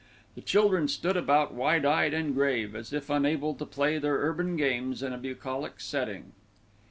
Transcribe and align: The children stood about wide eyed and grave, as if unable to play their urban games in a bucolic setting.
The 0.33 0.41
children 0.41 0.87
stood 0.87 1.15
about 1.15 1.53
wide 1.53 1.85
eyed 1.85 2.11
and 2.11 2.33
grave, 2.33 2.75
as 2.75 2.91
if 2.91 3.11
unable 3.11 3.53
to 3.53 3.67
play 3.67 3.99
their 3.99 4.15
urban 4.17 4.55
games 4.57 5.03
in 5.03 5.13
a 5.13 5.17
bucolic 5.19 5.79
setting. 5.79 6.31